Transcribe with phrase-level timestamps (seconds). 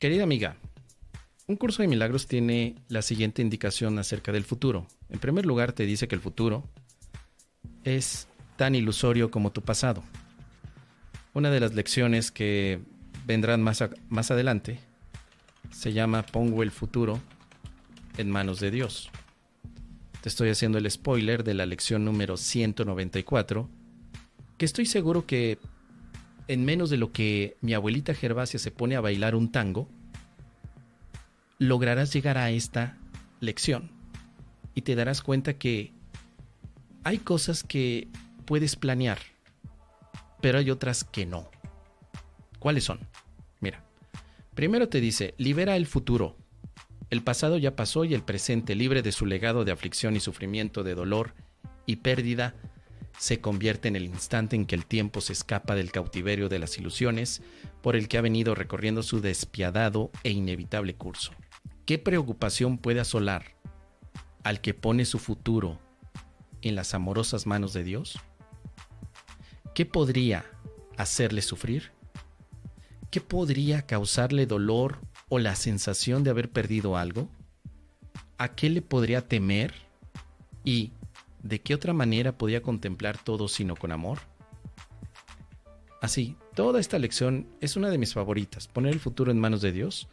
[0.00, 0.56] Querida amiga,
[1.46, 4.86] un curso de milagros tiene la siguiente indicación acerca del futuro.
[5.10, 6.66] En primer lugar, te dice que el futuro
[7.84, 8.26] es
[8.56, 10.02] tan ilusorio como tu pasado.
[11.34, 12.80] Una de las lecciones que
[13.26, 14.80] vendrán más, más adelante
[15.70, 17.20] se llama Pongo el futuro
[18.16, 19.10] en manos de Dios.
[20.22, 23.68] Te estoy haciendo el spoiler de la lección número 194,
[24.56, 25.58] que estoy seguro que
[26.50, 29.88] en menos de lo que mi abuelita Gervasia se pone a bailar un tango,
[31.58, 32.98] lograrás llegar a esta
[33.38, 33.92] lección
[34.74, 35.92] y te darás cuenta que
[37.04, 38.08] hay cosas que
[38.46, 39.20] puedes planear,
[40.40, 41.48] pero hay otras que no.
[42.58, 42.98] ¿Cuáles son?
[43.60, 43.84] Mira,
[44.56, 46.36] primero te dice, libera el futuro.
[47.10, 50.82] El pasado ya pasó y el presente, libre de su legado de aflicción y sufrimiento,
[50.82, 51.32] de dolor
[51.86, 52.56] y pérdida,
[53.18, 56.78] se convierte en el instante en que el tiempo se escapa del cautiverio de las
[56.78, 57.42] ilusiones
[57.82, 61.32] por el que ha venido recorriendo su despiadado e inevitable curso.
[61.86, 63.56] ¿Qué preocupación puede asolar
[64.42, 65.78] al que pone su futuro
[66.62, 68.18] en las amorosas manos de Dios?
[69.74, 70.44] ¿Qué podría
[70.96, 71.92] hacerle sufrir?
[73.10, 77.28] ¿Qué podría causarle dolor o la sensación de haber perdido algo?
[78.38, 79.74] ¿A qué le podría temer?
[80.64, 80.92] ¿Y
[81.42, 84.18] ¿de qué otra manera podía contemplar todo sino con amor?
[86.00, 89.72] Así, toda esta lección es una de mis favoritas, poner el futuro en manos de
[89.72, 90.08] Dios.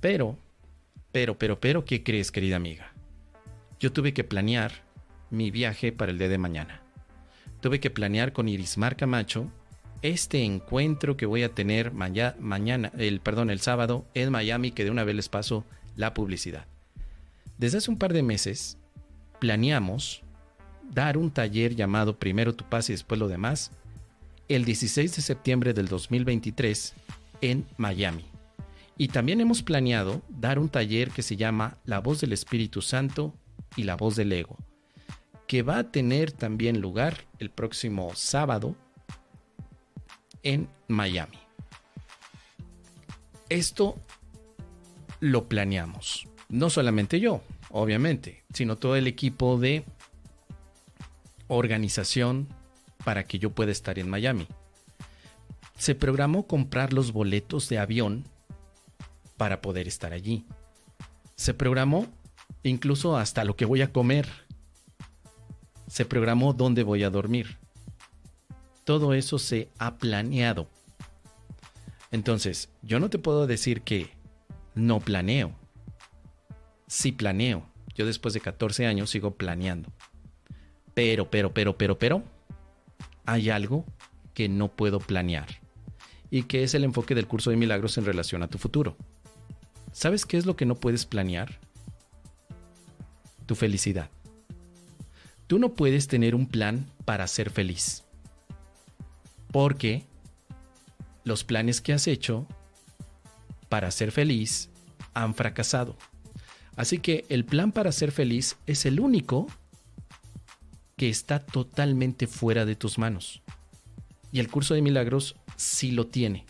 [0.00, 0.38] Pero,
[1.10, 2.92] pero, pero, pero, ¿qué crees, querida amiga?
[3.80, 4.84] Yo tuve que planear
[5.30, 6.82] mi viaje para el día de mañana.
[7.60, 9.50] Tuve que planear con Irismar Camacho
[10.02, 14.90] este encuentro que voy a tener mañana, el, perdón, el sábado en Miami, que de
[14.90, 15.64] una vez les paso
[15.96, 16.66] la publicidad.
[17.56, 18.78] Desde hace un par de meses
[19.44, 20.22] planeamos
[20.90, 23.72] dar un taller llamado Primero tu paz y después lo demás
[24.48, 26.94] el 16 de septiembre del 2023
[27.42, 28.24] en Miami.
[28.96, 33.34] Y también hemos planeado dar un taller que se llama La voz del Espíritu Santo
[33.76, 34.56] y la voz del ego,
[35.46, 38.74] que va a tener también lugar el próximo sábado
[40.42, 41.36] en Miami.
[43.50, 43.98] Esto
[45.20, 47.42] lo planeamos, no solamente yo,
[47.76, 49.84] obviamente, sino todo el equipo de
[51.48, 52.46] organización
[53.04, 54.46] para que yo pueda estar en Miami.
[55.76, 58.26] Se programó comprar los boletos de avión
[59.36, 60.46] para poder estar allí.
[61.34, 62.06] Se programó
[62.62, 64.28] incluso hasta lo que voy a comer.
[65.88, 67.58] Se programó dónde voy a dormir.
[68.84, 70.68] Todo eso se ha planeado.
[72.12, 74.10] Entonces, yo no te puedo decir que
[74.76, 75.63] no planeo.
[76.94, 77.66] Sí planeo.
[77.96, 79.92] Yo después de 14 años sigo planeando.
[80.94, 82.22] Pero, pero, pero, pero, pero,
[83.26, 83.84] hay algo
[84.32, 85.60] que no puedo planear
[86.30, 88.96] y que es el enfoque del curso de milagros en relación a tu futuro.
[89.90, 91.58] ¿Sabes qué es lo que no puedes planear?
[93.46, 94.08] Tu felicidad.
[95.48, 98.04] Tú no puedes tener un plan para ser feliz.
[99.50, 100.04] Porque
[101.24, 102.46] los planes que has hecho
[103.68, 104.70] para ser feliz
[105.12, 105.96] han fracasado.
[106.76, 109.46] Así que el plan para ser feliz es el único
[110.96, 113.42] que está totalmente fuera de tus manos.
[114.32, 116.44] Y el curso de milagros sí lo tiene.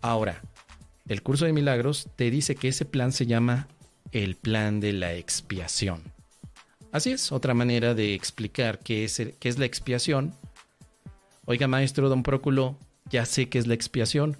[0.00, 0.42] Ahora,
[1.08, 3.68] el curso de milagros te dice que ese plan se llama
[4.10, 6.02] el plan de la expiación.
[6.90, 10.34] Así es, otra manera de explicar qué es, qué es la expiación.
[11.44, 12.76] Oiga, maestro Don Próculo,
[13.10, 14.36] ya sé qué es la expiación.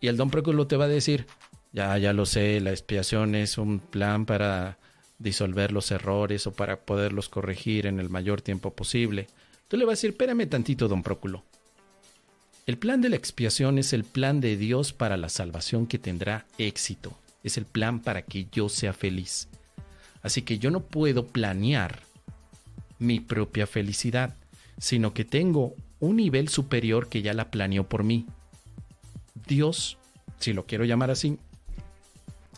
[0.00, 1.26] Y el Don Próculo te va a decir,
[1.74, 4.78] ya, ya lo sé, la expiación es un plan para
[5.18, 9.26] disolver los errores o para poderlos corregir en el mayor tiempo posible.
[9.66, 11.42] Tú le vas a decir, espérame tantito, don Próculo.
[12.66, 16.46] El plan de la expiación es el plan de Dios para la salvación que tendrá
[16.58, 17.18] éxito.
[17.42, 19.48] Es el plan para que yo sea feliz.
[20.22, 22.02] Así que yo no puedo planear
[23.00, 24.36] mi propia felicidad,
[24.78, 28.26] sino que tengo un nivel superior que ya la planeó por mí.
[29.46, 29.98] Dios,
[30.38, 31.36] si lo quiero llamar así,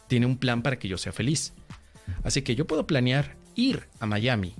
[0.09, 1.53] tiene un plan para que yo sea feliz.
[2.23, 4.55] Así que yo puedo planear ir a Miami.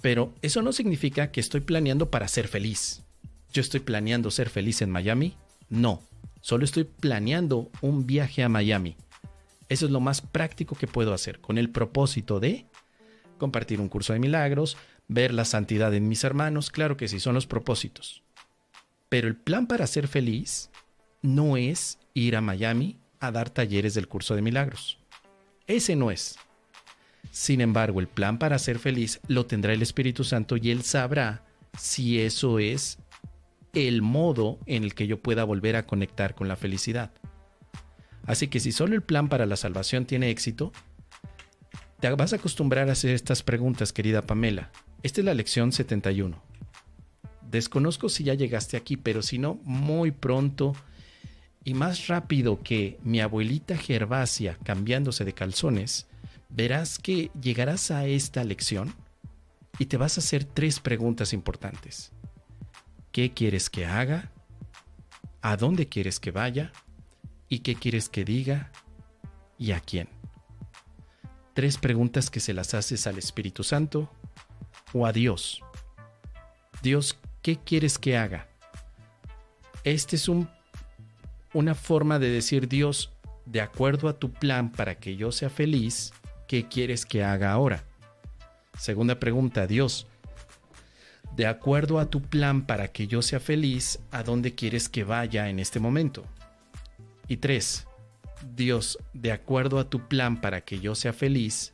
[0.00, 3.02] Pero eso no significa que estoy planeando para ser feliz.
[3.52, 5.36] ¿Yo estoy planeando ser feliz en Miami?
[5.68, 6.02] No,
[6.40, 8.96] solo estoy planeando un viaje a Miami.
[9.68, 12.66] Eso es lo más práctico que puedo hacer, con el propósito de
[13.38, 14.76] compartir un curso de milagros,
[15.08, 18.22] ver la santidad en mis hermanos, claro que sí, son los propósitos.
[19.08, 20.70] Pero el plan para ser feliz
[21.22, 24.98] no es ir a Miami a dar talleres del curso de milagros.
[25.66, 26.36] Ese no es.
[27.30, 31.44] Sin embargo, el plan para ser feliz lo tendrá el Espíritu Santo y Él sabrá
[31.78, 32.98] si eso es
[33.72, 37.12] el modo en el que yo pueda volver a conectar con la felicidad.
[38.26, 40.72] Así que si solo el plan para la salvación tiene éxito,
[42.00, 44.70] te vas a acostumbrar a hacer estas preguntas, querida Pamela.
[45.02, 46.42] Esta es la lección 71.
[47.50, 50.74] Desconozco si ya llegaste aquí, pero si no, muy pronto
[51.64, 56.06] y más rápido que mi abuelita Gervasia cambiándose de calzones,
[56.48, 58.94] verás que llegarás a esta lección
[59.78, 62.12] y te vas a hacer tres preguntas importantes.
[63.12, 64.30] ¿Qué quieres que haga?
[65.42, 66.72] ¿A dónde quieres que vaya?
[67.48, 68.70] ¿Y qué quieres que diga?
[69.58, 70.08] ¿Y a quién?
[71.54, 74.10] Tres preguntas que se las haces al Espíritu Santo
[74.92, 75.62] o a Dios.
[76.82, 78.48] Dios, ¿qué quieres que haga?
[79.84, 80.48] Este es un
[81.52, 83.12] una forma de decir Dios,
[83.46, 86.12] de acuerdo a tu plan para que yo sea feliz,
[86.46, 87.84] ¿qué quieres que haga ahora?
[88.78, 90.06] Segunda pregunta, Dios,
[91.36, 95.48] de acuerdo a tu plan para que yo sea feliz, ¿a dónde quieres que vaya
[95.48, 96.24] en este momento?
[97.28, 97.86] Y tres,
[98.54, 101.72] Dios, de acuerdo a tu plan para que yo sea feliz,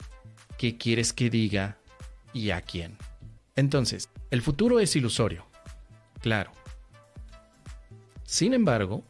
[0.59, 1.79] ¿qué quieres que diga
[2.33, 2.97] y a quién?
[3.55, 5.47] Entonces, el futuro es ilusorio,
[6.21, 6.53] claro.
[8.25, 9.05] Sin embargo,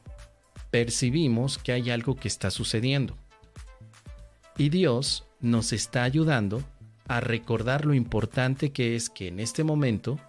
[0.76, 3.16] percibimos que hay algo que está sucediendo.
[4.58, 6.62] Y Dios nos está ayudando
[7.08, 10.20] a recordar lo importante que es que en este momento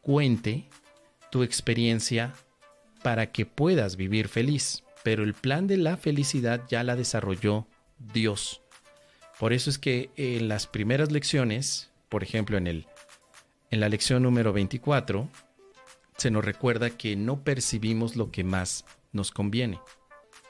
[0.00, 0.64] cuente
[1.30, 2.34] tu experiencia
[3.04, 4.82] para que puedas vivir feliz.
[5.04, 7.68] Pero el plan de la felicidad ya la desarrolló
[8.12, 8.60] Dios.
[9.38, 12.88] Por eso es que en las primeras lecciones, por ejemplo en, el,
[13.70, 15.28] en la lección número 24,
[16.16, 18.84] se nos recuerda que no percibimos lo que más
[19.14, 19.80] nos conviene.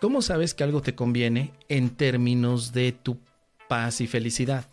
[0.00, 3.18] ¿Cómo sabes que algo te conviene en términos de tu
[3.68, 4.66] paz y felicidad?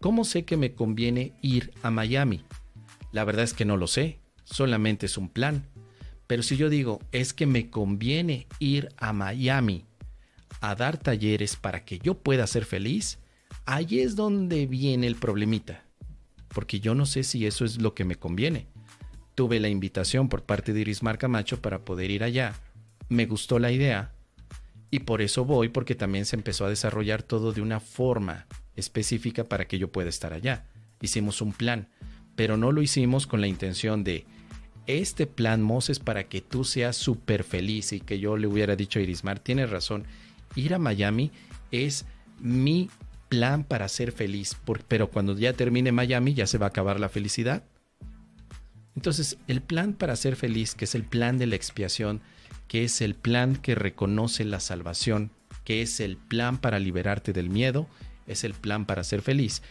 [0.00, 2.44] ¿Cómo sé que me conviene ir a Miami?
[3.10, 5.68] La verdad es que no lo sé, solamente es un plan.
[6.26, 9.84] Pero si yo digo, es que me conviene ir a Miami
[10.60, 13.18] a dar talleres para que yo pueda ser feliz,
[13.66, 15.84] ahí es donde viene el problemita.
[16.48, 18.68] Porque yo no sé si eso es lo que me conviene.
[19.34, 22.54] Tuve la invitación por parte de Iris Camacho para poder ir allá
[23.12, 24.12] me gustó la idea
[24.90, 29.44] y por eso voy porque también se empezó a desarrollar todo de una forma específica
[29.44, 30.66] para que yo pueda estar allá.
[31.00, 31.88] Hicimos un plan,
[32.36, 34.26] pero no lo hicimos con la intención de
[34.86, 38.98] este plan Moses para que tú seas súper feliz y que yo le hubiera dicho
[38.98, 40.04] a Irismar, tienes razón,
[40.56, 41.30] ir a Miami
[41.70, 42.04] es
[42.38, 42.90] mi
[43.28, 44.56] plan para ser feliz,
[44.88, 47.64] pero cuando ya termine Miami ya se va a acabar la felicidad.
[48.94, 52.20] Entonces, el plan para ser feliz, que es el plan de la expiación,
[52.72, 55.30] que es el plan que reconoce la salvación,
[55.62, 57.86] que es el plan para liberarte del miedo,
[58.26, 59.62] es el plan para ser feliz.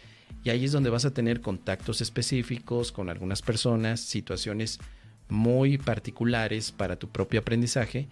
[0.43, 4.77] Y ahí es donde vas a tener contactos específicos con algunas personas, situaciones
[5.29, 8.07] muy particulares para tu propio aprendizaje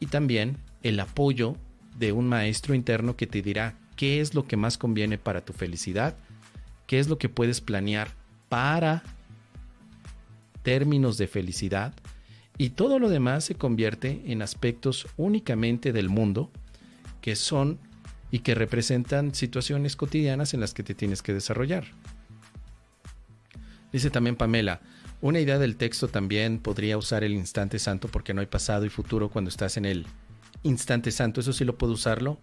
[0.00, 1.56] y también el apoyo
[1.96, 5.52] de un maestro interno que te dirá qué es lo que más conviene para tu
[5.52, 6.16] felicidad,
[6.88, 8.08] qué es lo que puedes planear
[8.48, 9.04] para
[10.64, 11.94] términos de felicidad
[12.58, 16.50] y todo lo demás se convierte en aspectos únicamente del mundo
[17.20, 17.78] que son
[18.30, 21.84] y que representan situaciones cotidianas en las que te tienes que desarrollar.
[23.92, 24.80] Dice también Pamela,
[25.20, 28.90] una idea del texto también podría usar el instante santo porque no hay pasado y
[28.90, 30.06] futuro cuando estás en el
[30.62, 31.40] instante santo.
[31.40, 32.38] Eso sí lo puedo usarlo.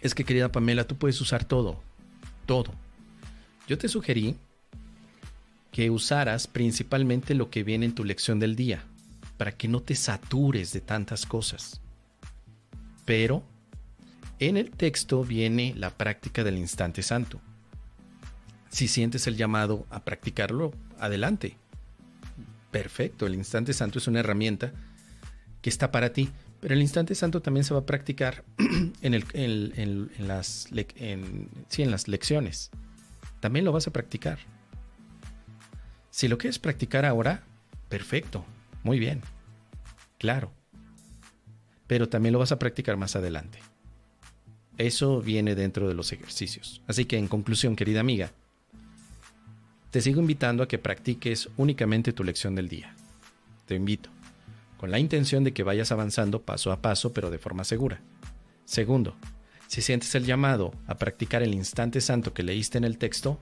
[0.00, 1.80] Es que querida Pamela, tú puedes usar todo.
[2.46, 2.72] Todo.
[3.68, 4.36] Yo te sugerí
[5.72, 8.84] que usaras principalmente lo que viene en tu lección del día
[9.36, 11.80] para que no te satures de tantas cosas.
[13.04, 13.42] Pero
[14.38, 17.40] en el texto viene la práctica del instante santo.
[18.68, 21.56] Si sientes el llamado a practicarlo, adelante.
[22.70, 24.72] Perfecto, el instante santo es una herramienta
[25.62, 28.44] que está para ti, pero el instante santo también se va a practicar
[29.00, 29.12] en,
[30.26, 32.70] las, en las lecciones.
[33.40, 34.38] También lo vas a practicar.
[36.10, 37.42] Si lo quieres practicar ahora,
[37.88, 38.44] perfecto,
[38.86, 39.20] muy bien,
[40.18, 40.52] claro.
[41.88, 43.58] Pero también lo vas a practicar más adelante.
[44.78, 46.82] Eso viene dentro de los ejercicios.
[46.86, 48.30] Así que en conclusión, querida amiga,
[49.90, 52.94] te sigo invitando a que practiques únicamente tu lección del día.
[53.66, 54.08] Te invito,
[54.76, 58.00] con la intención de que vayas avanzando paso a paso, pero de forma segura.
[58.64, 59.16] Segundo,
[59.66, 63.40] si sientes el llamado a practicar el instante santo que leíste en el texto,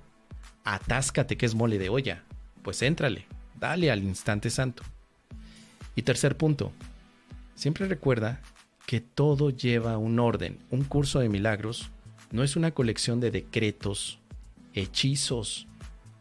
[0.64, 2.24] atáscate que es mole de olla.
[2.62, 3.26] Pues éntrale,
[3.60, 4.84] dale al instante santo.
[5.96, 6.72] Y tercer punto,
[7.54, 8.40] siempre recuerda
[8.86, 10.58] que todo lleva un orden.
[10.70, 11.90] Un curso de milagros
[12.30, 14.18] no es una colección de decretos,
[14.74, 15.66] hechizos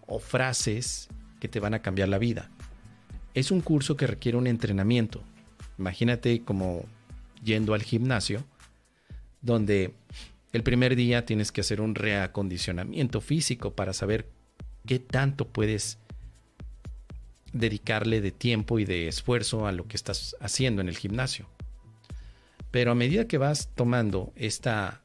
[0.05, 2.49] o frases que te van a cambiar la vida.
[3.33, 5.23] es un curso que requiere un entrenamiento.
[5.79, 6.85] Imagínate como
[7.43, 8.43] yendo al gimnasio,
[9.41, 9.93] donde
[10.51, 14.29] el primer día tienes que hacer un reacondicionamiento físico para saber
[14.85, 15.97] qué tanto puedes
[17.53, 21.47] dedicarle de tiempo y de esfuerzo a lo que estás haciendo en el gimnasio.
[22.71, 25.01] Pero a medida que vas tomando esta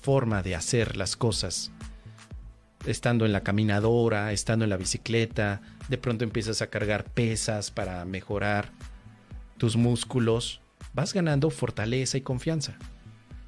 [0.00, 1.72] forma de hacer las cosas,
[2.86, 8.04] estando en la caminadora, estando en la bicicleta, de pronto empiezas a cargar pesas para
[8.04, 8.70] mejorar
[9.58, 10.60] tus músculos,
[10.92, 12.76] vas ganando fortaleza y confianza.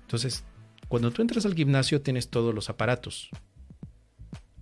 [0.02, 0.44] Entonces,
[0.88, 3.30] cuando tú entras al gimnasio tienes todos los aparatos.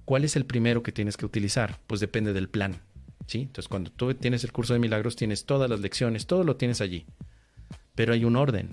[0.04, 1.78] ¿Cuál es el primero que tienes que utilizar?
[1.86, 2.80] Pues depende del plan.
[3.26, 3.42] ¿Sí?
[3.42, 6.80] Entonces, cuando tú tienes el curso de milagros, tienes todas las lecciones, todo lo tienes
[6.80, 7.06] allí.
[7.94, 8.70] Pero hay un orden.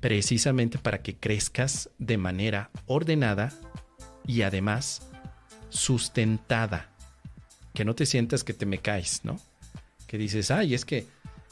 [0.00, 3.52] Precisamente para que crezcas de manera ordenada
[4.26, 5.02] y además
[5.70, 6.90] sustentada.
[7.74, 9.40] Que no te sientas que te me caes, ¿no?
[10.06, 11.06] Que dices, ay, es que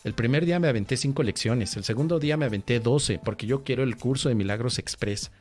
[0.05, 3.65] el primer día me aventé cinco lecciones, el segundo día me aventé doce porque yo
[3.65, 5.33] quiero el curso de Milagros Express.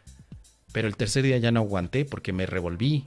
[0.72, 3.06] Pero el tercer día ya no aguanté porque me revolví.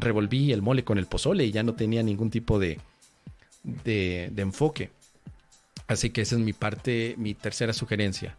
[0.00, 2.80] Revolví el mole con el pozole y ya no tenía ningún tipo de,
[3.62, 4.90] de, enfoque.
[5.86, 8.36] Así que esa es mi parte, mi tercera sugerencia.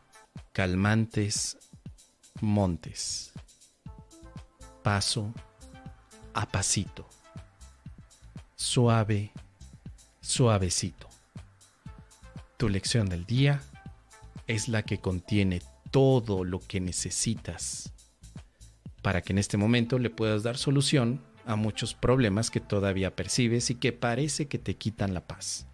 [0.53, 1.57] Calmantes
[2.41, 3.31] montes
[4.81, 5.33] paso
[6.33, 7.07] a pasito,
[8.55, 9.31] suave,
[10.21, 11.07] suavecito.
[12.57, 13.61] Tu lección del día
[14.47, 17.91] es la que contiene todo lo que necesitas
[19.01, 23.69] para que en este momento le puedas dar solución a muchos problemas que todavía percibes
[23.69, 25.65] y que parece que te quitan la paz.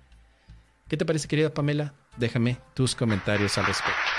[0.88, 1.94] ¿Qué te parece, querida Pamela?
[2.18, 4.17] Déjame tus comentarios al respecto.